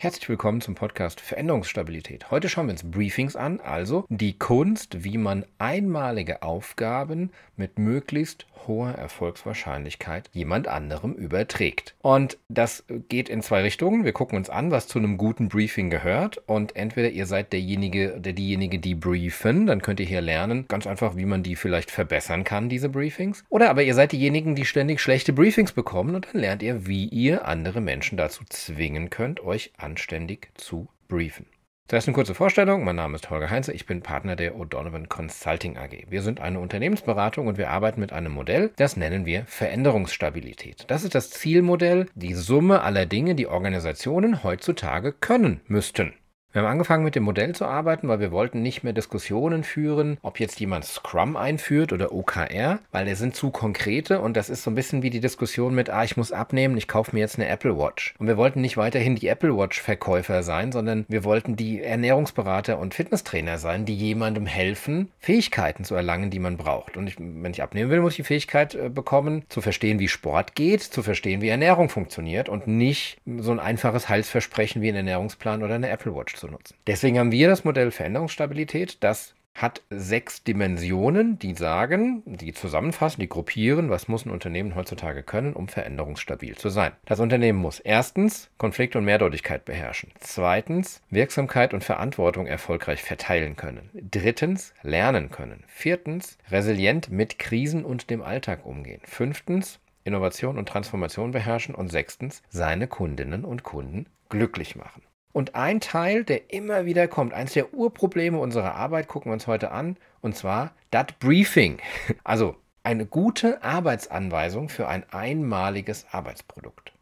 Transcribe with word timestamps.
Herzlich 0.00 0.28
willkommen 0.28 0.60
zum 0.60 0.76
Podcast 0.76 1.20
Veränderungsstabilität. 1.20 2.30
Heute 2.30 2.48
schauen 2.48 2.68
wir 2.68 2.72
uns 2.72 2.88
Briefings 2.88 3.34
an, 3.34 3.58
also 3.58 4.04
die 4.08 4.38
Kunst, 4.38 5.02
wie 5.02 5.18
man 5.18 5.44
einmalige 5.58 6.44
Aufgaben 6.44 7.32
mit 7.56 7.80
möglichst 7.80 8.46
hoher 8.68 8.92
Erfolgswahrscheinlichkeit 8.92 10.30
jemand 10.32 10.68
anderem 10.68 11.14
überträgt. 11.14 11.96
Und 12.00 12.38
das 12.48 12.84
geht 13.08 13.28
in 13.28 13.42
zwei 13.42 13.62
Richtungen. 13.62 14.04
Wir 14.04 14.12
gucken 14.12 14.38
uns 14.38 14.50
an, 14.50 14.70
was 14.70 14.86
zu 14.86 15.00
einem 15.00 15.18
guten 15.18 15.48
Briefing 15.48 15.90
gehört 15.90 16.40
und 16.46 16.76
entweder 16.76 17.10
ihr 17.10 17.26
seid 17.26 17.52
derjenige 17.52 18.14
oder 18.14 18.32
diejenige, 18.32 18.78
die 18.78 18.94
briefen, 18.94 19.66
dann 19.66 19.82
könnt 19.82 19.98
ihr 19.98 20.06
hier 20.06 20.20
lernen, 20.20 20.66
ganz 20.68 20.86
einfach, 20.86 21.16
wie 21.16 21.24
man 21.24 21.42
die 21.42 21.56
vielleicht 21.56 21.90
verbessern 21.90 22.44
kann, 22.44 22.68
diese 22.68 22.88
Briefings. 22.88 23.44
Oder 23.48 23.68
aber 23.70 23.82
ihr 23.82 23.94
seid 23.94 24.12
diejenigen, 24.12 24.54
die 24.54 24.64
ständig 24.64 25.00
schlechte 25.00 25.32
Briefings 25.32 25.72
bekommen 25.72 26.14
und 26.14 26.28
dann 26.32 26.40
lernt 26.40 26.62
ihr, 26.62 26.86
wie 26.86 27.06
ihr 27.06 27.46
andere 27.46 27.80
Menschen 27.80 28.16
dazu 28.16 28.44
zwingen 28.48 29.10
könnt, 29.10 29.40
euch 29.40 29.72
anständig 29.88 30.50
zu 30.54 30.88
briefen. 31.08 31.46
Zuerst 31.88 32.06
eine 32.06 32.14
kurze 32.14 32.34
Vorstellung. 32.34 32.84
Mein 32.84 32.96
Name 32.96 33.16
ist 33.16 33.30
Holger 33.30 33.48
Heinze. 33.48 33.72
Ich 33.72 33.86
bin 33.86 34.02
Partner 34.02 34.36
der 34.36 34.56
O'Donovan 34.56 35.08
Consulting 35.08 35.78
AG. 35.78 36.04
Wir 36.10 36.20
sind 36.20 36.38
eine 36.38 36.60
Unternehmensberatung 36.60 37.46
und 37.46 37.56
wir 37.56 37.70
arbeiten 37.70 38.00
mit 38.00 38.12
einem 38.12 38.32
Modell, 38.32 38.70
das 38.76 38.98
nennen 38.98 39.24
wir 39.24 39.46
Veränderungsstabilität. 39.46 40.84
Das 40.88 41.02
ist 41.04 41.14
das 41.14 41.30
Zielmodell, 41.30 42.06
die 42.14 42.34
Summe 42.34 42.82
aller 42.82 43.06
Dinge, 43.06 43.34
die 43.34 43.46
Organisationen 43.46 44.44
heutzutage 44.44 45.12
können 45.12 45.62
müssten. 45.66 46.12
Wir 46.50 46.62
haben 46.62 46.70
angefangen 46.70 47.04
mit 47.04 47.14
dem 47.14 47.24
Modell 47.24 47.54
zu 47.54 47.66
arbeiten, 47.66 48.08
weil 48.08 48.20
wir 48.20 48.32
wollten 48.32 48.62
nicht 48.62 48.82
mehr 48.82 48.94
Diskussionen 48.94 49.64
führen, 49.64 50.16
ob 50.22 50.40
jetzt 50.40 50.58
jemand 50.60 50.86
Scrum 50.86 51.36
einführt 51.36 51.92
oder 51.92 52.10
OKR, 52.10 52.78
weil 52.90 53.04
der 53.04 53.16
sind 53.16 53.36
zu 53.36 53.50
konkrete 53.50 54.22
und 54.22 54.34
das 54.34 54.48
ist 54.48 54.62
so 54.62 54.70
ein 54.70 54.74
bisschen 54.74 55.02
wie 55.02 55.10
die 55.10 55.20
Diskussion 55.20 55.74
mit, 55.74 55.90
ah, 55.90 56.04
ich 56.04 56.16
muss 56.16 56.32
abnehmen, 56.32 56.78
ich 56.78 56.88
kaufe 56.88 57.14
mir 57.14 57.20
jetzt 57.20 57.38
eine 57.38 57.48
Apple 57.48 57.76
Watch. 57.76 58.14
Und 58.18 58.28
wir 58.28 58.38
wollten 58.38 58.62
nicht 58.62 58.78
weiterhin 58.78 59.14
die 59.14 59.28
Apple 59.28 59.58
Watch 59.58 59.82
Verkäufer 59.82 60.42
sein, 60.42 60.72
sondern 60.72 61.04
wir 61.08 61.22
wollten 61.22 61.54
die 61.54 61.82
Ernährungsberater 61.82 62.78
und 62.78 62.94
Fitnesstrainer 62.94 63.58
sein, 63.58 63.84
die 63.84 63.94
jemandem 63.94 64.46
helfen, 64.46 65.12
Fähigkeiten 65.18 65.84
zu 65.84 65.96
erlangen, 65.96 66.30
die 66.30 66.38
man 66.38 66.56
braucht. 66.56 66.96
Und 66.96 67.08
ich, 67.08 67.16
wenn 67.18 67.52
ich 67.52 67.62
abnehmen 67.62 67.90
will, 67.90 68.00
muss 68.00 68.12
ich 68.12 68.16
die 68.16 68.24
Fähigkeit 68.24 68.74
äh, 68.74 68.88
bekommen, 68.88 69.44
zu 69.50 69.60
verstehen, 69.60 69.98
wie 69.98 70.08
Sport 70.08 70.54
geht, 70.54 70.80
zu 70.80 71.02
verstehen, 71.02 71.42
wie 71.42 71.50
Ernährung 71.50 71.90
funktioniert 71.90 72.48
und 72.48 72.66
nicht 72.66 73.18
so 73.26 73.52
ein 73.52 73.60
einfaches 73.60 74.08
Heilsversprechen 74.08 74.80
wie 74.80 74.88
ein 74.88 74.96
Ernährungsplan 74.96 75.62
oder 75.62 75.74
eine 75.74 75.90
Apple 75.90 76.14
Watch 76.14 76.37
zu 76.38 76.48
nutzen. 76.48 76.76
Deswegen 76.86 77.18
haben 77.18 77.32
wir 77.32 77.48
das 77.48 77.64
Modell 77.64 77.90
Veränderungsstabilität, 77.90 78.98
das 79.00 79.34
hat 79.60 79.82
sechs 79.90 80.44
Dimensionen, 80.44 81.38
die 81.38 81.54
sagen, 81.54 82.22
die 82.26 82.52
zusammenfassen, 82.52 83.20
die 83.20 83.28
gruppieren, 83.28 83.90
was 83.90 84.06
muss 84.06 84.24
ein 84.24 84.30
Unternehmen 84.30 84.76
heutzutage 84.76 85.24
können, 85.24 85.52
um 85.52 85.66
veränderungsstabil 85.66 86.56
zu 86.56 86.68
sein. 86.68 86.92
Das 87.06 87.18
Unternehmen 87.18 87.58
muss 87.58 87.80
erstens 87.80 88.50
Konflikt 88.56 88.94
und 88.94 89.04
Mehrdeutigkeit 89.04 89.64
beherrschen, 89.64 90.12
zweitens 90.20 91.02
Wirksamkeit 91.10 91.74
und 91.74 91.82
Verantwortung 91.82 92.46
erfolgreich 92.46 93.02
verteilen 93.02 93.56
können, 93.56 93.90
drittens 93.94 94.74
lernen 94.82 95.30
können, 95.30 95.64
viertens 95.66 96.38
resilient 96.50 97.10
mit 97.10 97.38
Krisen 97.40 97.84
und 97.84 98.10
dem 98.10 98.22
Alltag 98.22 98.64
umgehen, 98.64 99.00
fünftens 99.04 99.80
Innovation 100.04 100.56
und 100.56 100.68
Transformation 100.68 101.32
beherrschen 101.32 101.74
und 101.74 101.88
sechstens 101.88 102.42
seine 102.48 102.86
Kundinnen 102.86 103.44
und 103.44 103.64
Kunden 103.64 104.06
glücklich 104.28 104.76
machen. 104.76 105.02
Und 105.32 105.54
ein 105.54 105.80
Teil, 105.80 106.24
der 106.24 106.52
immer 106.52 106.84
wieder 106.86 107.06
kommt, 107.06 107.32
eines 107.34 107.52
der 107.52 107.74
Urprobleme 107.74 108.38
unserer 108.38 108.74
Arbeit, 108.74 109.08
gucken 109.08 109.30
wir 109.30 109.34
uns 109.34 109.46
heute 109.46 109.70
an, 109.70 109.96
und 110.20 110.36
zwar 110.36 110.72
das 110.90 111.06
Briefing. 111.18 111.78
Also 112.24 112.56
eine 112.82 113.06
gute 113.06 113.62
Arbeitsanweisung 113.62 114.68
für 114.68 114.88
ein 114.88 115.04
einmaliges 115.10 116.06
Arbeitsprodukt. 116.10 116.92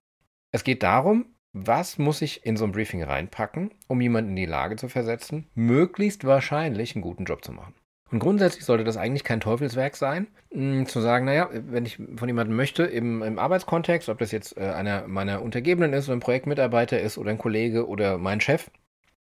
Es 0.50 0.64
geht 0.64 0.82
darum, 0.82 1.26
was 1.52 1.96
muss 1.96 2.22
ich 2.22 2.44
in 2.44 2.56
so 2.56 2.64
ein 2.64 2.72
Briefing 2.72 3.02
reinpacken, 3.02 3.70
um 3.86 4.00
jemanden 4.00 4.30
in 4.30 4.36
die 4.36 4.46
Lage 4.46 4.76
zu 4.76 4.88
versetzen, 4.88 5.46
möglichst 5.54 6.24
wahrscheinlich 6.24 6.94
einen 6.94 7.02
guten 7.02 7.24
Job 7.24 7.44
zu 7.44 7.52
machen. 7.52 7.74
Und 8.10 8.20
grundsätzlich 8.20 8.64
sollte 8.64 8.84
das 8.84 8.96
eigentlich 8.96 9.24
kein 9.24 9.40
Teufelswerk 9.40 9.96
sein, 9.96 10.28
mh, 10.50 10.60
hm, 10.60 10.86
zu 10.86 11.00
sagen, 11.00 11.24
naja, 11.24 11.48
wenn 11.52 11.86
ich 11.86 11.96
von 12.16 12.28
jemandem 12.28 12.56
möchte, 12.56 12.84
im, 12.84 13.22
im 13.22 13.38
Arbeitskontext, 13.38 14.08
ob 14.08 14.18
das 14.18 14.30
jetzt 14.30 14.56
äh, 14.56 14.70
einer 14.70 15.08
meiner 15.08 15.42
Untergebenen 15.42 15.92
ist 15.92 16.08
oder 16.08 16.16
ein 16.16 16.20
Projektmitarbeiter 16.20 17.00
ist 17.00 17.18
oder 17.18 17.30
ein 17.30 17.38
Kollege 17.38 17.88
oder 17.88 18.18
mein 18.18 18.40
Chef, 18.40 18.70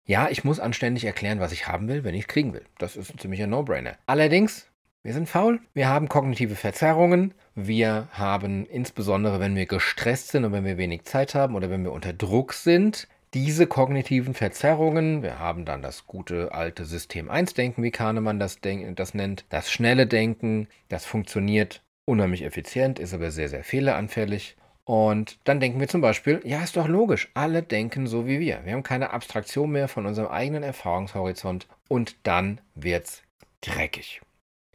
ja, 0.05 0.29
ich 0.29 0.43
muss 0.43 0.59
anständig 0.59 1.03
erklären, 1.05 1.39
was 1.39 1.51
ich 1.51 1.67
haben 1.67 1.87
will, 1.87 2.03
wenn 2.03 2.13
ich 2.13 2.21
es 2.21 2.27
kriegen 2.27 2.53
will. 2.53 2.65
Das 2.77 2.95
ist 2.95 3.11
ein 3.11 3.17
ziemlicher 3.17 3.47
No-Brainer. 3.47 3.97
Allerdings, 4.05 4.67
wir 5.01 5.13
sind 5.13 5.27
faul, 5.27 5.59
wir 5.73 5.89
haben 5.89 6.07
kognitive 6.09 6.55
Verzerrungen, 6.55 7.33
wir 7.55 8.07
haben 8.11 8.67
insbesondere, 8.67 9.39
wenn 9.39 9.55
wir 9.55 9.65
gestresst 9.65 10.27
sind 10.27 10.45
und 10.45 10.51
wenn 10.51 10.65
wir 10.65 10.77
wenig 10.77 11.05
Zeit 11.05 11.33
haben 11.33 11.55
oder 11.55 11.71
wenn 11.71 11.83
wir 11.83 11.91
unter 11.91 12.13
Druck 12.13 12.53
sind, 12.53 13.07
diese 13.35 13.67
kognitiven 13.67 14.33
Verzerrungen, 14.33 15.21
wir 15.21 15.39
haben 15.39 15.65
dann 15.65 15.81
das 15.81 16.07
gute 16.07 16.53
alte 16.53 16.85
System 16.85 17.29
1-Denken, 17.29 17.83
wie 17.83 17.91
Kahnemann 17.91 18.39
das, 18.39 18.59
das 18.61 19.13
nennt, 19.13 19.43
das 19.49 19.69
schnelle 19.69 20.07
Denken, 20.07 20.69
das 20.87 21.05
funktioniert 21.05 21.83
unheimlich 22.05 22.43
effizient, 22.43 22.97
ist 22.97 23.13
aber 23.13 23.31
sehr, 23.31 23.49
sehr 23.49 23.65
fehleranfällig. 23.65 24.55
Und 24.85 25.37
dann 25.43 25.59
denken 25.59 25.81
wir 25.81 25.89
zum 25.89 25.99
Beispiel, 25.99 26.39
ja, 26.45 26.63
ist 26.63 26.77
doch 26.77 26.87
logisch, 26.87 27.29
alle 27.33 27.61
denken 27.61 28.07
so 28.07 28.25
wie 28.25 28.39
wir. 28.39 28.61
Wir 28.63 28.71
haben 28.71 28.83
keine 28.83 29.11
Abstraktion 29.11 29.69
mehr 29.69 29.89
von 29.89 30.05
unserem 30.05 30.29
eigenen 30.29 30.63
Erfahrungshorizont 30.63 31.67
und 31.89 32.15
dann 32.23 32.61
wird's 32.73 33.21
dreckig. 33.59 34.21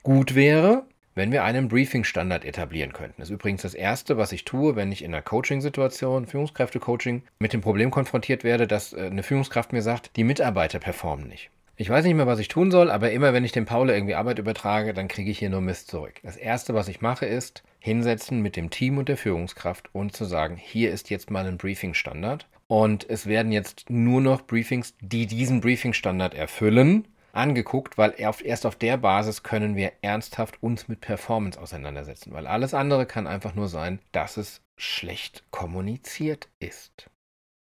Gut 0.02 0.34
wäre, 0.34 0.86
wenn 1.20 1.32
wir 1.32 1.44
einen 1.44 1.68
Briefing-Standard 1.68 2.46
etablieren 2.46 2.94
könnten. 2.94 3.16
Das 3.18 3.28
ist 3.28 3.34
übrigens 3.34 3.60
das 3.60 3.74
Erste, 3.74 4.16
was 4.16 4.32
ich 4.32 4.46
tue, 4.46 4.74
wenn 4.74 4.90
ich 4.90 5.04
in 5.04 5.12
einer 5.12 5.20
Coaching-Situation, 5.20 6.24
Führungskräfte-Coaching, 6.24 7.24
mit 7.38 7.52
dem 7.52 7.60
Problem 7.60 7.90
konfrontiert 7.90 8.42
werde, 8.42 8.66
dass 8.66 8.94
äh, 8.94 9.02
eine 9.02 9.22
Führungskraft 9.22 9.74
mir 9.74 9.82
sagt, 9.82 10.16
die 10.16 10.24
Mitarbeiter 10.24 10.78
performen 10.78 11.28
nicht. 11.28 11.50
Ich 11.76 11.90
weiß 11.90 12.06
nicht 12.06 12.14
mehr, 12.14 12.26
was 12.26 12.38
ich 12.38 12.48
tun 12.48 12.70
soll, 12.70 12.90
aber 12.90 13.10
immer 13.10 13.34
wenn 13.34 13.44
ich 13.44 13.52
dem 13.52 13.66
Paul 13.66 13.90
irgendwie 13.90 14.14
Arbeit 14.14 14.38
übertrage, 14.38 14.94
dann 14.94 15.08
kriege 15.08 15.30
ich 15.30 15.38
hier 15.38 15.50
nur 15.50 15.60
Mist 15.60 15.88
zurück. 15.88 16.14
Das 16.22 16.38
Erste, 16.38 16.72
was 16.72 16.88
ich 16.88 17.02
mache, 17.02 17.26
ist 17.26 17.64
hinsetzen 17.80 18.40
mit 18.40 18.56
dem 18.56 18.70
Team 18.70 18.96
und 18.96 19.10
der 19.10 19.18
Führungskraft 19.18 19.90
und 19.92 20.16
zu 20.16 20.24
sagen, 20.24 20.56
hier 20.56 20.90
ist 20.90 21.10
jetzt 21.10 21.30
mal 21.30 21.44
ein 21.44 21.58
Briefing-Standard. 21.58 22.46
Und 22.66 23.04
es 23.10 23.26
werden 23.26 23.52
jetzt 23.52 23.90
nur 23.90 24.22
noch 24.22 24.40
Briefings, 24.40 24.94
die 25.02 25.26
diesen 25.26 25.60
Briefing-Standard 25.60 26.32
erfüllen, 26.32 27.06
angeguckt, 27.32 27.98
weil 27.98 28.14
erst 28.16 28.66
auf 28.66 28.76
der 28.76 28.96
Basis 28.96 29.42
können 29.42 29.76
wir 29.76 29.92
ernsthaft 30.02 30.62
uns 30.62 30.88
mit 30.88 31.00
Performance 31.00 31.60
auseinandersetzen, 31.60 32.32
weil 32.32 32.46
alles 32.46 32.74
andere 32.74 33.06
kann 33.06 33.26
einfach 33.26 33.54
nur 33.54 33.68
sein, 33.68 34.00
dass 34.12 34.36
es 34.36 34.62
schlecht 34.76 35.44
kommuniziert 35.50 36.48
ist. 36.58 37.10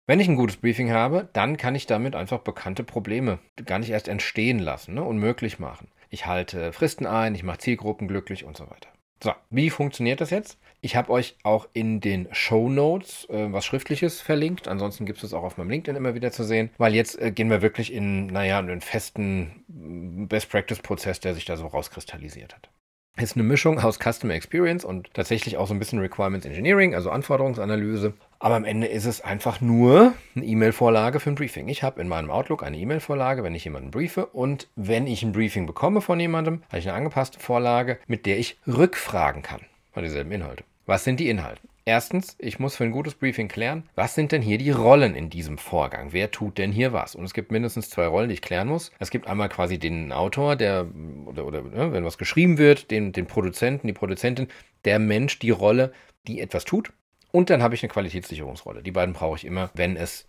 Wenn 0.06 0.20
ich 0.20 0.28
ein 0.28 0.36
gutes 0.36 0.56
Briefing 0.56 0.90
habe, 0.90 1.28
dann 1.34 1.58
kann 1.58 1.74
ich 1.74 1.86
damit 1.86 2.16
einfach 2.16 2.38
bekannte 2.38 2.82
Probleme 2.82 3.40
gar 3.66 3.78
nicht 3.78 3.90
erst 3.90 4.08
entstehen 4.08 4.58
lassen, 4.58 4.94
ne, 4.94 5.04
unmöglich 5.04 5.58
machen. 5.58 5.88
Ich 6.08 6.24
halte 6.24 6.72
Fristen 6.72 7.06
ein, 7.06 7.34
ich 7.34 7.42
mache 7.42 7.58
Zielgruppen 7.58 8.08
glücklich 8.08 8.44
und 8.44 8.56
so 8.56 8.70
weiter. 8.70 8.88
So, 9.22 9.32
wie 9.50 9.68
funktioniert 9.68 10.20
das 10.20 10.30
jetzt? 10.30 10.58
Ich 10.80 10.94
habe 10.94 11.10
euch 11.10 11.36
auch 11.42 11.68
in 11.72 12.00
den 12.00 12.28
Show 12.32 12.68
Notes 12.68 13.26
äh, 13.30 13.52
was 13.52 13.64
Schriftliches 13.64 14.20
verlinkt. 14.20 14.68
Ansonsten 14.68 15.06
gibt 15.06 15.18
es 15.18 15.24
es 15.24 15.34
auch 15.34 15.42
auf 15.42 15.56
meinem 15.56 15.70
LinkedIn 15.70 15.96
immer 15.96 16.14
wieder 16.14 16.30
zu 16.30 16.44
sehen, 16.44 16.70
weil 16.78 16.94
jetzt 16.94 17.20
äh, 17.20 17.32
gehen 17.32 17.50
wir 17.50 17.62
wirklich 17.62 17.92
in, 17.92 18.26
naja, 18.26 18.58
einen 18.58 18.80
festen 18.80 19.64
Best 19.68 20.50
Practice 20.50 20.78
Prozess, 20.78 21.20
der 21.20 21.34
sich 21.34 21.44
da 21.44 21.56
so 21.56 21.66
rauskristallisiert 21.66 22.54
hat. 22.54 22.70
Ist 23.16 23.34
eine 23.34 23.42
Mischung 23.42 23.80
aus 23.80 23.98
Customer 23.98 24.34
Experience 24.34 24.84
und 24.84 25.12
tatsächlich 25.12 25.56
auch 25.56 25.66
so 25.66 25.74
ein 25.74 25.80
bisschen 25.80 25.98
Requirements 25.98 26.46
Engineering, 26.46 26.94
also 26.94 27.10
Anforderungsanalyse. 27.10 28.14
Aber 28.38 28.54
am 28.54 28.64
Ende 28.64 28.86
ist 28.86 29.06
es 29.06 29.20
einfach 29.20 29.60
nur 29.60 30.14
eine 30.36 30.44
E-Mail-Vorlage 30.44 31.18
für 31.18 31.30
ein 31.30 31.34
Briefing. 31.34 31.66
Ich 31.66 31.82
habe 31.82 32.00
in 32.00 32.06
meinem 32.06 32.30
Outlook 32.30 32.62
eine 32.62 32.76
E-Mail-Vorlage, 32.76 33.42
wenn 33.42 33.56
ich 33.56 33.64
jemanden 33.64 33.90
briefe. 33.90 34.26
Und 34.26 34.68
wenn 34.76 35.08
ich 35.08 35.24
ein 35.24 35.32
Briefing 35.32 35.66
bekomme 35.66 36.00
von 36.00 36.20
jemandem, 36.20 36.62
habe 36.68 36.78
ich 36.78 36.88
eine 36.88 36.96
angepasste 36.96 37.40
Vorlage, 37.40 37.98
mit 38.06 38.24
der 38.24 38.38
ich 38.38 38.56
rückfragen 38.68 39.42
kann. 39.42 39.62
Bei 39.92 40.02
dieselben 40.02 40.30
Inhalte. 40.30 40.62
Was 40.88 41.04
sind 41.04 41.20
die 41.20 41.28
Inhalte? 41.28 41.60
Erstens, 41.84 42.34
ich 42.38 42.58
muss 42.58 42.76
für 42.76 42.84
ein 42.84 42.92
gutes 42.92 43.14
Briefing 43.14 43.48
klären, 43.48 43.86
was 43.94 44.14
sind 44.14 44.32
denn 44.32 44.40
hier 44.40 44.56
die 44.56 44.70
Rollen 44.70 45.14
in 45.14 45.28
diesem 45.28 45.58
Vorgang? 45.58 46.14
Wer 46.14 46.30
tut 46.30 46.56
denn 46.56 46.72
hier 46.72 46.94
was? 46.94 47.14
Und 47.14 47.26
es 47.26 47.34
gibt 47.34 47.52
mindestens 47.52 47.90
zwei 47.90 48.06
Rollen, 48.06 48.30
die 48.30 48.36
ich 48.36 48.40
klären 48.40 48.68
muss. 48.68 48.90
Es 48.98 49.10
gibt 49.10 49.26
einmal 49.26 49.50
quasi 49.50 49.78
den 49.78 50.12
Autor, 50.12 50.56
der, 50.56 50.86
oder, 51.26 51.44
oder 51.44 51.60
ne, 51.60 51.92
wenn 51.92 52.06
was 52.06 52.16
geschrieben 52.16 52.56
wird, 52.56 52.90
den, 52.90 53.12
den 53.12 53.26
Produzenten, 53.26 53.86
die 53.86 53.92
Produzentin, 53.92 54.48
der 54.86 54.98
Mensch, 54.98 55.38
die 55.38 55.50
Rolle, 55.50 55.92
die 56.26 56.40
etwas 56.40 56.64
tut. 56.64 56.90
Und 57.32 57.50
dann 57.50 57.62
habe 57.62 57.74
ich 57.74 57.82
eine 57.82 57.92
Qualitätssicherungsrolle. 57.92 58.82
Die 58.82 58.90
beiden 58.90 59.12
brauche 59.12 59.36
ich 59.36 59.44
immer, 59.44 59.70
wenn 59.74 59.94
es 59.94 60.26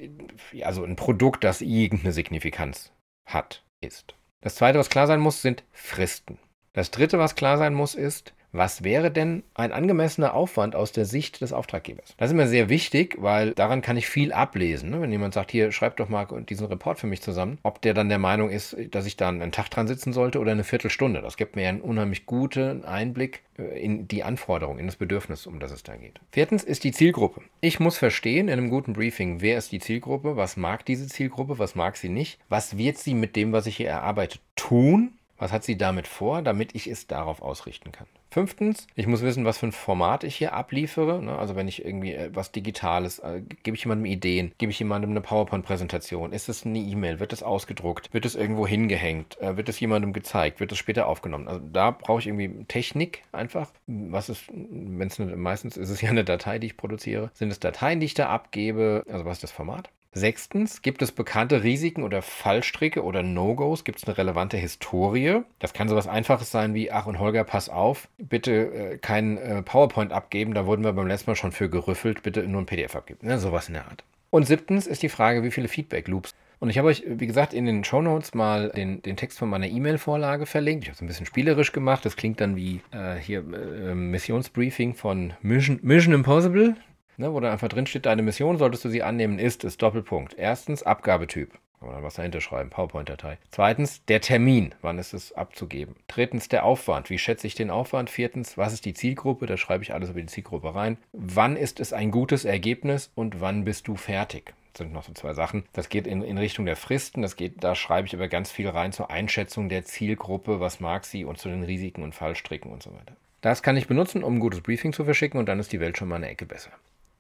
also 0.62 0.84
ein 0.84 0.98
Produkt, 0.98 1.46
das 1.46 1.62
irgendeine 1.62 2.12
Signifikanz 2.12 2.92
hat, 3.26 3.64
ist. 3.80 4.14
Das 4.42 4.56
zweite, 4.56 4.78
was 4.78 4.90
klar 4.90 5.08
sein 5.08 5.22
muss, 5.22 5.42
sind 5.42 5.64
Fristen. 5.72 6.38
Das 6.74 6.92
dritte, 6.92 7.18
was 7.18 7.36
klar 7.36 7.58
sein 7.58 7.74
muss, 7.74 7.96
ist, 7.96 8.34
Was 8.52 8.84
wäre 8.84 9.12
denn 9.12 9.44
ein 9.54 9.72
angemessener 9.72 10.34
Aufwand 10.34 10.76
aus 10.76 10.92
der 10.92 11.06
Sicht 11.06 11.42
des 11.42 11.54
Auftraggebers? 11.54 12.16
Das 12.18 12.30
ist 12.30 12.34
immer 12.34 12.48
sehr 12.48 12.70
wichtig, 12.70 13.18
weil 13.20 13.54
daran 13.54 13.82
kann 13.82 13.98
ich 13.98 14.08
viel 14.08 14.34
ablesen. 14.34 14.90
Ne? 14.90 15.02
Wenn 15.02 15.12
jemand 15.12 15.36
sagt, 15.36 15.52
hier, 15.52 15.72
schreib 15.72 15.98
doch 15.98 16.10
mal 16.10 16.26
diesen 16.50 16.68
Report 16.68 17.00
für 17.00 17.08
mich 17.08 17.22
zusammen, 17.22 17.60
ob 17.62 17.82
der 17.82 17.94
dann 17.94 18.10
der 18.10 18.18
Meinung 18.18 18.50
ist, 18.50 18.76
dass 18.92 19.06
ich 19.06 19.18
da 19.18 19.30
einen 19.30 19.52
Tag 19.52 19.70
dran 19.70 19.88
sitzen 19.88 20.14
sollte 20.14 20.40
oder 20.40 20.52
eine 20.52 20.64
Viertelstunde. 20.64 21.22
Das 21.22 21.38
gibt 21.38 21.56
mir 21.56 21.70
einen 21.70 21.82
unheimlich 21.82 22.26
guten 22.26 22.86
Einblick 22.86 23.44
äh, 23.58 23.80
in 23.80 24.08
die 24.08 24.24
Anforderung, 24.24 24.80
in 24.80 24.88
das 24.88 24.96
Bedürfnis, 24.96 25.46
um 25.46 25.60
das 25.60 25.72
es 25.72 25.84
da 25.84 25.96
geht. 25.96 26.20
Viertens 26.32 26.64
ist 26.64 26.84
die 26.84 26.92
Zielgruppe. 26.92 27.42
Ich 27.62 27.80
muss 27.80 27.98
verstehen 27.98 28.48
in 28.48 28.54
einem 28.54 28.70
guten 28.70 28.94
Briefing, 28.94 29.42
wer 29.42 29.58
ist 29.58 29.72
die 29.72 29.80
Zielgruppe, 29.80 30.38
was 30.38 30.58
mag 30.58 30.86
diese 30.86 31.08
Zielgruppe, 31.08 31.60
was 31.60 31.76
mag 31.76 31.98
sie 31.98 32.10
nicht, 32.10 32.40
was 32.50 32.78
wird 32.78 32.98
sie 32.98 33.14
mit 33.14 33.36
dem, 33.36 33.52
was 33.52 33.68
ich 33.68 33.78
hier 33.78 33.90
erarbeite, 33.90 34.40
tun, 34.56 35.14
was 35.40 35.52
hat 35.52 35.64
sie 35.64 35.78
damit 35.78 36.08
vor, 36.08 36.42
damit 36.42 36.76
ich 36.76 36.88
es 36.88 37.08
darauf 37.08 37.42
ausrichten 37.42 37.92
kann. 37.92 38.08
Fünftens, 38.32 38.86
ich 38.94 39.08
muss 39.08 39.24
wissen, 39.24 39.44
was 39.44 39.58
für 39.58 39.68
ein 39.68 39.72
Format 39.72 40.24
ich 40.24 40.36
hier 40.36 40.54
abliefere. 40.54 41.24
Ne? 41.24 41.36
Also 41.40 41.56
wenn 41.56 41.68
ich 41.68 41.84
irgendwie 41.84 42.14
äh, 42.14 42.30
was 42.32 42.52
Digitales, 42.52 43.18
äh, 43.20 43.42
gebe 43.64 43.76
ich 43.76 43.84
jemandem 43.84 44.06
Ideen, 44.06 44.52
gebe 44.60 44.72
ich 44.72 44.78
jemandem 44.78 45.10
eine 45.10 45.22
PowerPoint-Präsentation, 45.22 46.32
ist 46.32 46.48
es 46.48 46.64
eine 46.64 46.78
E-Mail, 46.78 47.20
wird 47.20 47.34
es 47.34 47.42
ausgedruckt, 47.42 48.14
wird 48.14 48.26
es 48.26 48.36
irgendwo 48.36 48.68
hingehängt, 48.68 49.42
äh, 49.42 49.58
wird 49.58 49.68
es 49.68 49.80
jemandem 49.80 50.14
gezeigt, 50.14 50.60
wird 50.60 50.72
es 50.72 50.78
später 50.78 51.08
aufgenommen. 51.08 51.48
Also 51.48 51.62
da 51.74 51.90
brauche 51.90 52.20
ich 52.20 52.28
irgendwie 52.28 52.66
Technik 52.66 53.24
einfach. 53.32 53.72
Was 53.88 54.30
ist, 54.30 54.44
wenn 54.50 55.08
es 55.08 55.18
meistens 55.18 55.76
ist 55.76 55.90
es 55.90 56.02
ja 56.02 56.10
eine 56.10 56.24
Datei, 56.24 56.60
die 56.60 56.68
ich 56.68 56.78
produziere, 56.78 57.32
sind 57.34 57.50
es 57.50 57.60
Dateien, 57.60 58.00
die 58.00 58.06
ich 58.06 58.14
da 58.14 58.30
abgebe, 58.30 59.06
also 59.10 59.26
was 59.26 59.38
ist 59.38 59.44
das 59.44 59.52
Format? 59.52 59.90
Sechstens, 60.12 60.82
gibt 60.82 61.02
es 61.02 61.12
bekannte 61.12 61.64
Risiken 61.64 62.04
oder 62.04 62.22
Fallstricke 62.22 63.04
oder 63.04 63.22
No-Gos? 63.22 63.84
Gibt 63.84 64.00
es 64.00 64.06
eine 64.06 64.18
relevante 64.18 64.58
Historie? 64.58 65.42
Das 65.60 65.74
kann 65.74 65.88
sowas 65.88 66.08
Einfaches 66.08 66.50
sein 66.52 66.74
wie, 66.74 66.92
ach 66.92 67.06
und 67.06 67.20
Holger, 67.20 67.44
pass 67.44 67.70
auf, 67.70 68.08
bitte 68.18 68.52
äh, 68.52 68.98
kein 68.98 69.38
äh, 69.38 69.62
PowerPoint 69.62 70.12
abgeben, 70.12 70.54
da 70.54 70.66
wurden 70.66 70.84
wir 70.84 70.94
beim 70.94 71.08
letzten 71.08 71.30
Mal 71.30 71.36
schon 71.36 71.52
für 71.52 71.70
gerüffelt, 71.70 72.24
bitte 72.24 72.42
nur 72.44 72.62
ein 72.62 72.66
PDF 72.66 72.96
abgeben. 72.96 73.28
Ne, 73.28 73.38
sowas 73.38 73.68
in 73.68 73.76
der 73.76 73.86
Art. 73.86 74.04
Und 74.32 74.48
siebtens 74.48 74.88
ist 74.88 75.04
die 75.04 75.10
Frage, 75.10 75.44
wie 75.44 75.52
viele 75.52 75.68
Feedback-Loops 75.68 76.34
und 76.60 76.70
ich 76.70 76.78
habe 76.78 76.90
euch, 76.90 77.04
wie 77.08 77.26
gesagt, 77.26 77.54
in 77.54 77.66
den 77.66 77.86
Show 77.86 78.02
Notes 78.02 78.34
mal 78.34 78.70
den, 78.70 79.02
den 79.02 79.16
Text 79.16 79.40
von 79.40 79.50
meiner 79.50 79.68
E-Mail-Vorlage 79.68 80.46
verlinkt. 80.46 80.84
Ich 80.84 80.90
habe 80.90 80.96
es 80.96 81.02
ein 81.02 81.08
bisschen 81.08 81.26
spielerisch 81.26 81.72
gemacht. 81.72 82.04
Das 82.04 82.18
klingt 82.18 82.42
dann 82.42 82.58
wie 82.58 82.82
äh, 82.92 83.16
hier 83.16 83.40
äh, 83.40 83.96
Missionsbriefing 83.96 84.94
von 84.94 85.34
Mission, 85.42 85.80
Mission 85.84 86.14
Impossible 86.14 86.76
ne, 87.20 87.34
wo 87.34 87.40
dann 87.40 87.52
einfach 87.52 87.68
drin 87.68 87.86
steht, 87.86 88.06
deine 88.06 88.22
Mission, 88.22 88.58
solltest 88.58 88.86
du 88.86 88.90
sie 88.90 89.04
annehmen, 89.04 89.40
ist, 89.40 89.64
ist 89.64 89.82
Doppelpunkt. 89.82 90.36
Erstens, 90.38 90.84
Abgabetyp. 90.84 91.52
Kann 91.80 91.88
man 91.88 91.96
dann 91.96 92.04
was 92.04 92.16
dahinter 92.16 92.42
schreiben, 92.42 92.70
PowerPoint-Datei. 92.70 93.38
Zweitens, 93.52 94.04
der 94.06 94.20
Termin, 94.20 94.76
wann 94.82 95.00
ist 95.00 95.14
es 95.14 95.32
abzugeben. 95.32 95.96
Drittens, 96.08 96.50
der 96.50 96.66
Aufwand, 96.66 97.10
wie 97.10 97.18
schätze 97.18 97.48
ich 97.48 97.56
den 97.56 97.70
Aufwand. 97.70 98.10
Viertens, 98.10 98.58
was 98.58 98.74
ist 98.74 98.84
die 98.84 98.94
Zielgruppe, 98.94 99.46
da 99.46 99.56
schreibe 99.56 99.84
ich 99.84 99.94
alles 99.94 100.10
über 100.10 100.20
die 100.20 100.28
Zielgruppe 100.28 100.76
rein. 100.76 100.98
Wann 101.14 101.56
ist 101.56 101.80
es 101.80 101.94
ein 101.94 102.12
gutes 102.12 102.44
Ergebnis 102.44 103.12
und 103.16 103.40
wann 103.40 103.64
bist 103.64 103.88
du 103.88 103.96
fertig? 103.96 104.54
Das 104.74 104.80
sind 104.80 104.94
noch 104.94 105.04
so 105.04 105.14
zwei 105.14 105.34
Sachen. 105.34 105.64
Das 105.72 105.88
geht 105.88 106.06
in, 106.06 106.22
in 106.22 106.38
Richtung 106.38 106.66
der 106.66 106.76
Fristen, 106.76 107.22
das 107.22 107.38
geht, 107.38 107.64
da 107.64 107.76
schreibe 107.76 108.08
ich 108.08 108.14
aber 108.14 108.28
ganz 108.28 108.52
viel 108.52 108.68
rein 108.68 108.92
zur 108.92 109.10
Einschätzung 109.10 109.70
der 109.70 109.86
Zielgruppe, 109.86 110.60
was 110.60 110.82
mag 110.82 111.06
sie 111.06 111.24
und 111.24 111.38
zu 111.38 111.48
den 111.50 111.64
Risiken 111.64 112.04
und 112.04 112.14
Fallstricken 112.14 112.72
und 112.72 112.84
so 112.84 112.92
weiter. 112.92 113.16
Das 113.42 113.64
kann 113.64 113.78
ich 113.78 113.88
benutzen, 113.88 114.24
um 114.24 114.36
ein 114.36 114.40
gutes 114.40 114.62
Briefing 114.62 114.92
zu 114.92 115.06
verschicken 115.06 115.40
und 115.40 115.48
dann 115.48 115.60
ist 115.60 115.72
die 115.72 115.80
Welt 115.80 115.98
schon 115.98 116.10
mal 116.10 116.18
eine 116.18 116.30
Ecke 116.30 116.46
besser. 116.46 116.72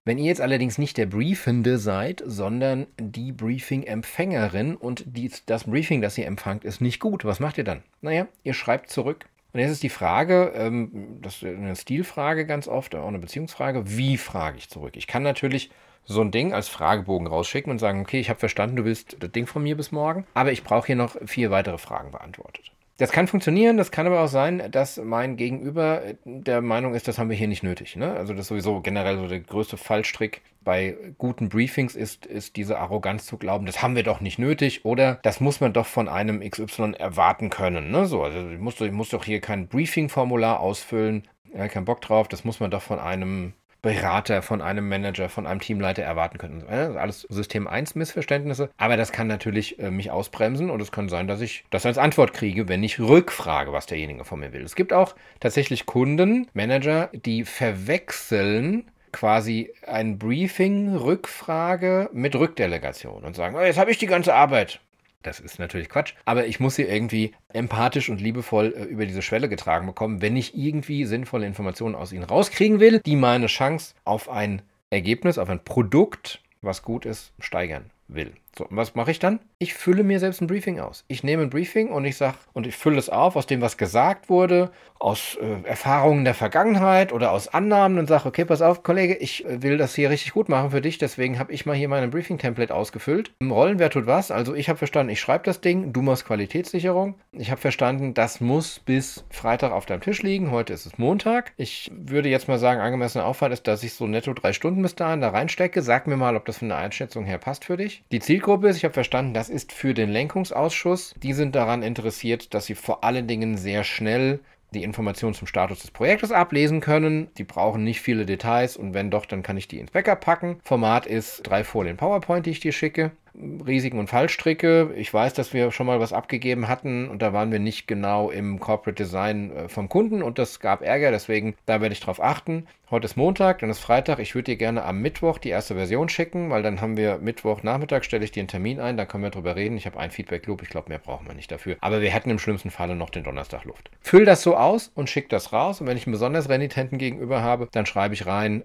Wenn 0.05 0.17
ihr 0.17 0.25
jetzt 0.25 0.41
allerdings 0.41 0.77
nicht 0.77 0.97
der 0.97 1.05
Briefende 1.05 1.77
seid, 1.77 2.23
sondern 2.25 2.87
die 2.99 3.31
Briefing-Empfängerin 3.31 4.75
und 4.75 5.03
die, 5.05 5.31
das 5.45 5.65
Briefing, 5.65 6.01
das 6.01 6.17
ihr 6.17 6.25
empfangt, 6.25 6.63
ist 6.63 6.81
nicht 6.81 6.99
gut, 6.99 7.25
was 7.25 7.39
macht 7.39 7.57
ihr 7.57 7.63
dann? 7.63 7.83
Naja, 8.01 8.27
ihr 8.43 8.53
schreibt 8.53 8.89
zurück. 8.89 9.25
Und 9.51 9.59
jetzt 9.59 9.71
ist 9.71 9.83
die 9.83 9.89
Frage, 9.89 10.53
ähm, 10.55 11.19
das 11.21 11.37
ist 11.37 11.45
eine 11.45 11.75
Stilfrage 11.75 12.45
ganz 12.45 12.67
oft, 12.67 12.95
auch 12.95 13.07
eine 13.07 13.19
Beziehungsfrage, 13.19 13.97
wie 13.97 14.17
frage 14.17 14.57
ich 14.57 14.69
zurück? 14.69 14.95
Ich 14.95 15.07
kann 15.07 15.23
natürlich 15.23 15.69
so 16.05 16.21
ein 16.21 16.31
Ding 16.31 16.53
als 16.53 16.69
Fragebogen 16.69 17.27
rausschicken 17.27 17.71
und 17.71 17.79
sagen, 17.79 18.01
okay, 18.01 18.19
ich 18.19 18.29
habe 18.29 18.39
verstanden, 18.39 18.77
du 18.77 18.85
willst 18.85 19.17
das 19.19 19.31
Ding 19.31 19.47
von 19.47 19.63
mir 19.63 19.75
bis 19.75 19.91
morgen, 19.91 20.25
aber 20.33 20.51
ich 20.51 20.63
brauche 20.63 20.87
hier 20.87 20.95
noch 20.95 21.17
vier 21.25 21.51
weitere 21.51 21.77
Fragen 21.77 22.11
beantwortet. 22.11 22.71
Das 22.99 23.13
kann 23.13 23.27
funktionieren, 23.27 23.77
das 23.77 23.91
kann 23.91 24.07
aber 24.07 24.21
auch 24.21 24.27
sein, 24.27 24.61
dass 24.71 24.97
mein 24.97 25.37
Gegenüber 25.37 26.01
der 26.25 26.61
Meinung 26.61 26.93
ist, 26.93 27.07
das 27.07 27.17
haben 27.17 27.29
wir 27.29 27.37
hier 27.37 27.47
nicht 27.47 27.63
nötig. 27.63 27.95
Ne? 27.95 28.11
Also 28.11 28.33
das 28.33 28.41
ist 28.41 28.47
sowieso 28.49 28.81
generell 28.81 29.17
so 29.17 29.27
der 29.27 29.39
größte 29.39 29.77
Fallstrick 29.77 30.41
bei 30.65 30.97
guten 31.17 31.47
Briefings 31.47 31.95
ist, 31.95 32.25
ist 32.25 32.57
diese 32.57 32.77
Arroganz 32.77 33.25
zu 33.25 33.37
glauben, 33.37 33.65
das 33.65 33.81
haben 33.81 33.95
wir 33.95 34.03
doch 34.03 34.19
nicht 34.19 34.37
nötig 34.37 34.83
oder 34.83 35.15
das 35.23 35.39
muss 35.39 35.61
man 35.61 35.71
doch 35.71 35.85
von 35.85 36.09
einem 36.09 36.41
XY 36.41 36.95
erwarten 36.99 37.49
können. 37.49 37.89
Ne? 37.89 38.05
So, 38.05 38.21
also 38.21 38.49
ich 38.49 38.59
muss, 38.59 38.81
ich 38.81 38.91
muss 38.91 39.07
doch 39.07 39.23
hier 39.23 39.39
kein 39.39 39.69
Briefing-Formular 39.69 40.59
ausfüllen, 40.59 41.25
ja, 41.55 41.69
kein 41.69 41.85
Bock 41.85 42.01
drauf, 42.01 42.27
das 42.27 42.43
muss 42.43 42.59
man 42.59 42.69
doch 42.69 42.81
von 42.81 42.99
einem 42.99 43.53
Berater, 43.81 44.41
von 44.41 44.61
einem 44.61 44.87
Manager, 44.89 45.29
von 45.29 45.47
einem 45.47 45.59
Teamleiter 45.59 46.03
erwarten 46.03 46.37
könnten. 46.37 46.65
Das 46.67 46.95
alles 46.95 47.21
System 47.29 47.67
1 47.67 47.95
Missverständnisse, 47.95 48.69
aber 48.77 48.97
das 48.97 49.11
kann 49.11 49.27
natürlich 49.27 49.79
äh, 49.79 49.91
mich 49.91 50.11
ausbremsen 50.11 50.69
und 50.69 50.81
es 50.81 50.91
kann 50.91 51.09
sein, 51.09 51.27
dass 51.27 51.41
ich 51.41 51.63
das 51.69 51.85
als 51.85 51.97
Antwort 51.97 52.33
kriege, 52.33 52.67
wenn 52.67 52.83
ich 52.83 52.99
rückfrage, 52.99 53.71
was 53.71 53.85
derjenige 53.85 54.25
von 54.25 54.39
mir 54.39 54.53
will. 54.53 54.63
Es 54.63 54.75
gibt 54.75 54.93
auch 54.93 55.15
tatsächlich 55.39 55.85
Kunden, 55.85 56.47
Manager, 56.53 57.09
die 57.13 57.45
verwechseln 57.45 58.89
quasi 59.11 59.73
ein 59.87 60.19
Briefing, 60.19 60.95
Rückfrage 60.95 62.09
mit 62.13 62.35
Rückdelegation 62.35 63.23
und 63.23 63.35
sagen, 63.35 63.55
oh, 63.55 63.61
jetzt 63.61 63.79
habe 63.79 63.91
ich 63.91 63.97
die 63.97 64.05
ganze 64.05 64.33
Arbeit. 64.33 64.81
Das 65.21 65.41
ist 65.41 65.59
natürlich 65.59 65.89
Quatsch, 65.89 66.13
aber 66.23 66.45
ich 66.45 66.61
muss 66.61 66.75
sie 66.75 66.83
irgendwie 66.83 67.33
empathisch 67.51 68.09
und 68.09 68.21
liebevoll 68.21 68.73
äh, 68.75 68.83
über 68.83 69.05
diese 69.05 69.21
Schwelle 69.21 69.49
getragen 69.49 69.85
bekommen, 69.85 70.21
wenn 70.21 70.37
ich 70.37 70.55
irgendwie 70.57 71.05
sinnvolle 71.05 71.45
Informationen 71.45 71.95
aus 71.95 72.13
ihnen 72.13 72.23
rauskriegen 72.23 72.79
will, 72.79 73.01
die 73.05 73.17
meine 73.17 73.47
Chance 73.47 73.95
auf 74.05 74.29
ein 74.29 74.61
Ergebnis, 74.89 75.37
auf 75.37 75.49
ein 75.49 75.63
Produkt, 75.63 76.41
was 76.61 76.83
gut 76.83 77.05
ist, 77.05 77.33
steigern 77.39 77.91
will. 78.07 78.31
So, 78.57 78.65
und 78.65 78.75
was 78.77 78.95
mache 78.95 79.11
ich 79.11 79.19
dann? 79.19 79.39
Ich 79.57 79.73
fülle 79.73 80.03
mir 80.03 80.19
selbst 80.19 80.41
ein 80.41 80.47
Briefing 80.47 80.79
aus. 80.79 81.05
Ich 81.07 81.23
nehme 81.23 81.43
ein 81.43 81.49
Briefing 81.49 81.89
und 81.89 82.05
ich 82.05 82.17
sage, 82.17 82.35
und 82.53 82.67
ich 82.67 82.75
fülle 82.75 82.97
es 82.97 83.09
auf 83.09 83.35
aus 83.35 83.47
dem, 83.47 83.61
was 83.61 83.77
gesagt 83.77 84.29
wurde, 84.29 84.71
aus 84.99 85.37
äh, 85.41 85.67
Erfahrungen 85.67 86.25
der 86.25 86.33
Vergangenheit 86.33 87.13
oder 87.13 87.31
aus 87.31 87.47
Annahmen 87.47 87.99
und 87.99 88.07
sage, 88.07 88.27
okay, 88.27 88.43
pass 88.43 88.61
auf, 88.61 88.83
Kollege, 88.83 89.15
ich 89.15 89.45
äh, 89.45 89.61
will 89.61 89.77
das 89.77 89.95
hier 89.95 90.09
richtig 90.09 90.33
gut 90.33 90.49
machen 90.49 90.71
für 90.71 90.81
dich, 90.81 90.97
deswegen 90.97 91.39
habe 91.39 91.53
ich 91.53 91.65
mal 91.65 91.75
hier 91.75 91.87
mein 91.87 92.09
Briefing-Template 92.09 92.73
ausgefüllt. 92.73 93.31
Im 93.39 93.51
Rollen, 93.51 93.79
wer 93.79 93.89
tut 93.89 94.07
was? 94.07 94.29
Also 94.29 94.53
ich 94.55 94.67
habe 94.67 94.77
verstanden, 94.77 95.11
ich 95.11 95.21
schreibe 95.21 95.45
das 95.45 95.61
Ding, 95.61 95.93
du 95.93 96.01
machst 96.01 96.25
Qualitätssicherung. 96.25 97.15
Ich 97.31 97.51
habe 97.51 97.61
verstanden, 97.61 98.13
das 98.13 98.41
muss 98.41 98.79
bis 98.79 99.23
Freitag 99.29 99.71
auf 99.71 99.85
deinem 99.85 100.01
Tisch 100.01 100.21
liegen. 100.21 100.51
Heute 100.51 100.73
ist 100.73 100.85
es 100.85 100.97
Montag. 100.97 101.53
Ich 101.55 101.89
würde 101.95 102.27
jetzt 102.27 102.47
mal 102.47 102.59
sagen, 102.59 102.81
angemessener 102.81 103.25
Aufwand 103.25 103.53
ist, 103.53 103.67
dass 103.67 103.83
ich 103.83 103.93
so 103.93 104.05
netto 104.05 104.33
drei 104.33 104.51
Stunden 104.51 104.81
bis 104.81 104.95
dahin 104.95 105.21
da 105.21 105.29
reinstecke. 105.29 105.81
Sag 105.81 106.07
mir 106.07 106.17
mal, 106.17 106.35
ob 106.35 106.45
das 106.45 106.57
von 106.57 106.69
der 106.69 106.77
Einschätzung 106.77 107.25
her 107.25 107.37
passt 107.37 107.65
für 107.65 107.77
dich. 107.77 108.03
Die 108.11 108.19
Zielgruppe 108.39 108.69
ist, 108.69 108.77
ich 108.77 108.85
habe 108.85 108.93
verstanden, 108.93 109.33
das 109.33 109.49
ist 109.49 109.73
für 109.73 109.93
den 109.93 110.09
Lenkungsausschuss. 110.09 111.13
Die 111.21 111.33
sind 111.33 111.55
daran 111.55 111.83
interessiert, 111.83 112.53
dass 112.53 112.67
sie 112.67 112.75
vor 112.75 113.03
allen 113.03 113.27
Dingen 113.27 113.57
sehr 113.57 113.83
schnell 113.83 114.39
die 114.73 114.83
Informationen 114.83 115.33
zum 115.33 115.45
Status 115.45 115.79
des 115.79 115.91
Projektes 115.91 116.31
ablesen 116.31 116.79
können. 116.79 117.27
Die 117.37 117.43
brauchen 117.43 117.83
nicht 117.83 117.99
viele 117.99 118.25
Details 118.25 118.77
und 118.77 118.93
wenn 118.93 119.11
doch, 119.11 119.25
dann 119.25 119.43
kann 119.43 119.57
ich 119.57 119.67
die 119.67 119.79
ins 119.79 119.91
Backup 119.91 120.21
packen. 120.21 120.61
Format 120.63 121.05
ist 121.05 121.41
drei 121.43 121.65
Folien 121.65 121.97
PowerPoint, 121.97 122.45
die 122.45 122.51
ich 122.51 122.61
dir 122.61 122.71
schicke. 122.71 123.11
Risiken 123.35 123.99
und 123.99 124.07
Fallstricke. 124.07 124.93
Ich 124.95 125.13
weiß, 125.13 125.33
dass 125.33 125.53
wir 125.53 125.71
schon 125.71 125.87
mal 125.87 125.99
was 125.99 126.13
abgegeben 126.13 126.67
hatten 126.67 127.07
und 127.09 127.21
da 127.21 127.33
waren 127.33 127.51
wir 127.51 127.59
nicht 127.59 127.87
genau 127.87 128.29
im 128.29 128.59
Corporate 128.59 129.03
Design 129.03 129.51
äh, 129.51 129.69
vom 129.69 129.89
Kunden 129.89 130.21
und 130.21 130.39
das 130.39 130.59
gab 130.59 130.81
Ärger, 130.81 131.11
deswegen 131.11 131.55
da 131.65 131.81
werde 131.81 131.93
ich 131.93 131.99
drauf 131.99 132.21
achten. 132.21 132.67
Heute 132.91 133.05
ist 133.05 133.17
Montag, 133.17 133.59
dann 133.59 133.69
ist 133.69 133.79
Freitag. 133.79 134.17
Ich 134.17 134.33
würde 134.33 134.45
dir 134.45 134.57
gerne 134.57 134.83
am 134.83 134.99
Mittwoch 135.01 135.37
die 135.37 135.49
erste 135.49 135.75
Version 135.75 136.09
schicken, 136.09 136.49
weil 136.49 136.63
dann 136.63 136.81
haben 136.81 136.97
wir 136.97 137.19
Mittwoch 137.19 137.61
Nachmittag, 137.61 138.03
stelle 138.03 138.23
ich 138.23 138.31
dir 138.31 138.41
einen 138.41 138.47
Termin 138.47 138.79
ein, 138.79 138.97
dann 138.97 139.07
können 139.07 139.23
wir 139.23 139.29
drüber 139.29 139.55
reden. 139.55 139.77
Ich 139.77 139.85
habe 139.85 139.99
einen 139.99 140.11
Feedback-Loop, 140.11 140.63
ich 140.63 140.69
glaube, 140.69 140.89
mehr 140.89 140.97
brauchen 140.97 141.27
wir 141.27 141.35
nicht 141.35 141.51
dafür. 141.51 141.77
Aber 141.81 142.01
wir 142.01 142.09
hätten 142.09 142.31
im 142.31 142.39
schlimmsten 142.39 142.71
Falle 142.71 142.95
noch 142.95 143.11
den 143.11 143.23
Donnerstag 143.23 143.63
Luft. 143.65 143.91
Füll 144.01 144.25
das 144.25 144.41
so 144.41 144.57
aus 144.57 144.91
und 144.95 145.07
schick 145.07 145.29
das 145.29 145.53
raus 145.53 145.81
und 145.81 145.87
wenn 145.87 145.97
ich 145.97 146.07
einen 146.07 146.13
besonders 146.13 146.49
renitenten 146.49 146.97
gegenüber 146.97 147.43
habe, 147.43 147.67
dann 147.71 147.85
schreibe 147.85 148.15
ich 148.15 148.25
rein, 148.25 148.63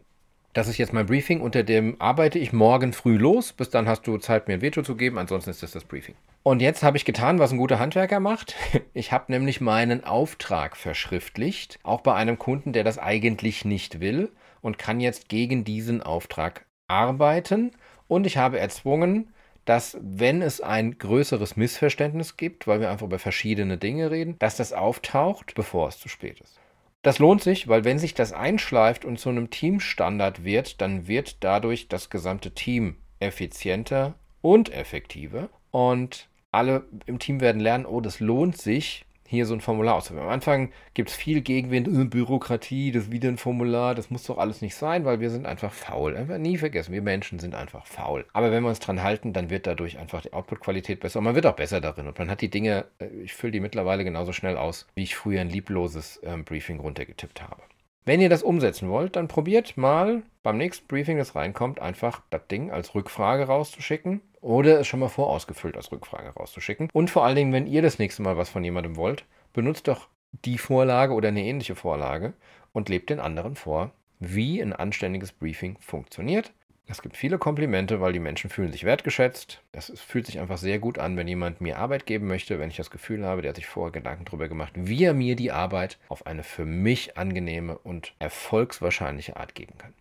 das 0.55 0.69
ist 0.69 0.79
jetzt 0.79 0.93
mein 0.93 1.07
Briefing, 1.07 1.41
unter 1.41 1.65
dem 1.65 2.01
arbeite 2.01 2.39
ich 2.39 2.53
morgen 2.53 2.93
früh 2.93 3.17
los. 3.17 3.53
Bis 3.53 3.71
dann 3.71 3.89
hast 3.89 4.07
du 4.07 4.19
Zeit, 4.19 4.47
mir 4.47 4.55
ein 4.55 4.63
Veto 4.63 4.83
zu 4.83 4.95
geben, 4.95 5.19
ansonsten 5.19 5.51
ist 5.51 5.65
das 5.65 5.73
das 5.73 5.85
Briefing. 5.85 6.15
Und 6.45 6.63
jetzt 6.63 6.85
habe 6.85 6.97
ich 6.97 7.05
getan, 7.05 7.41
was 7.41 7.51
ein 7.51 7.59
guter 7.59 7.79
Handwerker 7.79 8.21
macht. 8.21 8.55
Ich 8.97 9.11
habe 9.11 9.33
nämlich 9.33 9.61
meinen 9.61 10.05
Auftrag 10.05 10.77
verschriftlicht, 10.77 11.81
auch 11.83 12.01
bei 12.01 12.15
einem 12.15 12.39
Kunden, 12.39 12.73
der 12.73 12.85
das 12.85 12.97
eigentlich 12.97 13.65
nicht 13.65 13.99
will 13.99 14.31
und 14.61 14.79
kann 14.79 15.01
jetzt 15.01 15.29
gegen 15.29 15.65
diesen 15.65 16.01
Auftrag 16.01 16.65
arbeiten. 16.87 17.73
Und 18.07 18.25
ich 18.25 18.37
habe 18.37 18.61
erzwungen, 18.61 19.33
dass 19.65 19.99
wenn 20.01 20.43
es 20.43 20.61
ein 20.61 20.97
größeres 20.97 21.57
Missverständnis 21.57 22.37
gibt, 22.37 22.69
weil 22.69 22.81
wir 22.81 22.91
einfach 22.91 23.07
über 23.07 23.19
verschiedene 23.19 23.79
Dinge 23.79 24.13
reden, 24.13 24.37
dass 24.39 24.57
das 24.57 24.73
auftaucht, 24.73 25.55
bevor 25.57 25.89
es 25.89 25.99
zu 25.99 26.09
spät 26.09 26.41
ist. 26.41 26.61
Das 27.05 27.19
lohnt 27.19 27.43
sich, 27.43 27.69
weil 27.69 27.85
wenn 27.85 27.99
sich 27.99 28.15
das 28.15 28.33
einschleift 28.33 29.05
und 29.05 29.19
zu 29.19 29.29
einem 29.29 29.51
Teamstandard 29.51 30.43
wird, 30.43 30.81
dann 30.81 31.07
wird 31.07 31.45
dadurch 31.45 31.87
das 31.89 32.09
gesamte 32.09 32.53
Team 32.53 32.97
effizienter 33.21 34.15
und 34.41 34.73
effektiver. 34.73 35.51
Und 35.71 36.31
alle 36.51 36.87
im 37.05 37.19
Team 37.19 37.43
werden 37.43 37.61
lernen, 37.61 37.85
oh, 37.85 38.01
das 38.01 38.21
lohnt 38.21 38.57
sich, 38.57 39.05
hier 39.27 39.47
so 39.47 39.55
ein 39.55 39.61
Formular 39.61 39.97
auszuführen. 39.97 40.27
Am 40.27 40.33
Anfang 40.33 40.71
gibt 40.95 41.11
es 41.11 41.17
viel 41.17 41.41
Gegenwind, 41.41 41.89
äh, 41.89 42.05
Bürokratie, 42.05 42.93
das 42.93 43.05
ist 43.05 43.13
wieder 43.13 43.29
ein 43.29 43.39
Formular, 43.39 43.95
das 43.95 44.11
muss 44.11 44.25
doch 44.25 44.39
alles 44.39 44.61
nicht 44.63 44.75
sein, 44.75 45.05
weil 45.05 45.21
wir 45.21 45.31
sind 45.31 45.47
einfach 45.47 45.73
faul. 45.73 46.17
Einfach 46.17 46.39
nie 46.39 46.59
vergessen, 46.59 46.93
wir 46.93 47.03
Menschen 47.03 47.39
sind 47.39 47.55
einfach 47.55 47.87
faul. 47.87 48.25
Aber 48.33 48.51
wenn 48.51 48.63
wir 48.63 48.69
uns 48.69 48.81
dran 48.81 49.03
halten, 49.03 49.33
dann 49.33 49.51
wird 49.51 49.67
dadurch 49.67 49.99
einfach 49.99 50.23
die 50.23 50.33
Output-Qualität 50.33 51.01
besser 51.01 51.19
und 51.19 51.25
man 51.25 51.35
wird 51.35 51.47
auch 51.47 51.57
besser 51.57 51.81
darin. 51.81 52.07
Und 52.07 52.19
man 52.19 52.31
hat 52.31 52.41
die 52.41 52.51
Dinge, 52.51 52.87
äh, 52.99 53.07
ich 53.23 53.35
fülle 53.35 53.53
die 53.53 53.61
mittlerweile 53.61 54.05
genauso 54.05 54.33
schnell 54.33 54.57
aus, 54.57 54.87
wie 54.95 55.03
ich 55.03 55.17
früher 55.17 55.41
ein 55.41 55.51
liebloses 55.51 56.21
ähm, 56.25 56.45
Briefing 56.45 56.81
runtergetippt 56.81 57.43
habe. 57.43 57.63
Wenn 58.07 58.21
ihr 58.21 58.29
das 58.29 58.43
umsetzen 58.43 58.91
wollt, 58.91 59.17
dann 59.17 59.29
probiert 59.29 59.79
mal 59.79 60.23
beim 60.43 60.59
nächsten 60.59 60.87
Briefing, 60.87 61.17
das 61.17 61.35
reinkommt, 61.35 61.81
einfach 61.81 62.21
das 62.29 62.47
Ding 62.49 62.71
als 62.71 62.95
Rückfrage 62.95 63.45
rauszuschicken 63.45 64.21
oder 64.43 64.79
es 64.81 64.87
schon 64.87 65.01
mal 65.01 65.09
vorausgefüllt 65.09 65.75
als 65.75 65.91
Rückfrage 65.91 66.29
rauszuschicken. 66.29 66.91
Und 66.93 67.09
vor 67.09 67.25
allen 67.25 67.37
Dingen, 67.37 67.53
wenn 67.55 67.67
ihr 67.67 67.81
das 67.81 67.99
nächste 67.99 68.21
Mal 68.21 68.37
was 68.37 68.51
von 68.51 68.63
jemandem 68.63 68.97
wollt, 68.97 69.25
benutzt 69.55 69.89
doch 69.89 70.09
die 70.45 70.59
Vorlage 70.59 71.15
oder 71.15 71.29
eine 71.29 71.45
ähnliche 71.45 71.77
Vorlage 71.77 72.35
und 72.73 72.91
lebt 72.91 73.09
den 73.09 73.21
anderen 73.21 73.57
vor, 73.57 73.93
wie 74.19 74.61
ein 74.61 74.75
anständiges 74.75 75.33
Briefing 75.33 75.79
funktioniert. 75.81 76.53
Es 76.87 77.01
gibt 77.01 77.17
viele 77.17 77.39
Komplimente, 77.39 78.01
weil 78.01 78.13
die 78.13 78.21
Menschen 78.21 78.51
fühlen 78.51 78.71
sich 78.71 78.85
wertgeschätzt. 78.85 79.63
Es 79.73 79.91
fühlt 80.01 80.27
sich 80.27 80.39
einfach 80.39 80.59
sehr 80.59 80.79
gut 80.79 80.99
an, 80.99 81.17
wenn 81.17 81.27
jemand 81.27 81.61
mir 81.61 81.79
Arbeit 81.79 82.05
geben 82.05 82.27
möchte, 82.27 82.59
wenn 82.59 82.69
ich 82.69 82.77
das 82.77 82.91
Gefühl 82.91 83.25
habe, 83.25 83.41
der 83.41 83.51
hat 83.51 83.57
sich 83.57 83.67
vorher 83.67 83.93
Gedanken 83.93 84.27
darüber 84.27 84.49
gemacht, 84.49 84.73
wie 84.77 85.05
er 85.05 85.15
mir 85.15 85.35
die 85.35 85.51
Arbeit 85.51 85.99
auf 86.09 86.27
eine 86.27 86.43
für 86.43 86.67
mich 86.67 87.17
angenehme 87.17 87.79
und 87.79 88.15
erfolgswahrscheinliche 88.19 89.37
Art 89.37 89.55
geben 89.55 89.79
kann. 89.79 89.95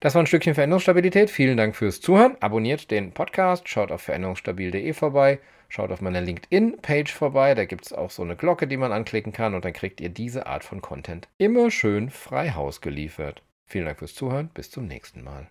Das 0.00 0.14
war 0.14 0.22
ein 0.22 0.26
Stückchen 0.26 0.54
Veränderungsstabilität. 0.54 1.30
Vielen 1.30 1.56
Dank 1.56 1.76
fürs 1.76 2.00
Zuhören. 2.00 2.36
Abonniert 2.40 2.90
den 2.90 3.12
Podcast, 3.12 3.68
schaut 3.68 3.90
auf 3.90 4.02
veränderungsstabil.de 4.02 4.92
vorbei, 4.92 5.40
schaut 5.68 5.90
auf 5.90 6.00
meiner 6.00 6.20
LinkedIn-Page 6.20 7.12
vorbei. 7.12 7.54
Da 7.54 7.64
gibt 7.64 7.86
es 7.86 7.92
auch 7.92 8.10
so 8.10 8.22
eine 8.22 8.36
Glocke, 8.36 8.66
die 8.66 8.76
man 8.76 8.92
anklicken 8.92 9.32
kann 9.32 9.54
und 9.54 9.64
dann 9.64 9.72
kriegt 9.72 10.00
ihr 10.00 10.10
diese 10.10 10.46
Art 10.46 10.64
von 10.64 10.82
Content 10.82 11.28
immer 11.38 11.70
schön 11.70 12.10
frei 12.10 12.50
Haus 12.50 12.80
geliefert. 12.80 13.42
Vielen 13.66 13.86
Dank 13.86 13.98
fürs 13.98 14.14
Zuhören. 14.14 14.50
Bis 14.52 14.70
zum 14.70 14.86
nächsten 14.86 15.22
Mal. 15.22 15.48